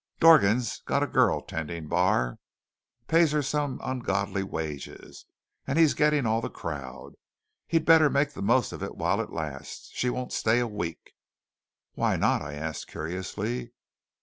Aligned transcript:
"Dorgan's 0.19 0.79
got 0.87 1.03
a 1.03 1.05
girl 1.05 1.41
tending 1.41 1.87
bar. 1.87 2.39
Pays 3.07 3.33
her 3.33 3.43
some 3.43 3.79
ungodly 3.83 4.41
wages; 4.41 5.27
and 5.67 5.77
he's 5.77 5.93
getting 5.93 6.25
all 6.25 6.41
the 6.41 6.49
crowd. 6.49 7.13
He'd 7.67 7.85
better 7.85 8.09
make 8.09 8.31
the 8.33 8.41
most 8.41 8.71
of 8.71 8.81
it 8.81 8.95
while 8.95 9.21
it 9.21 9.29
lasts. 9.31 9.91
She 9.93 10.09
won't 10.09 10.33
stay 10.33 10.57
a 10.57 10.65
week." 10.65 11.11
"Why 11.93 12.15
not?" 12.15 12.41
I 12.41 12.55
asked 12.55 12.87
curiously. 12.87 13.73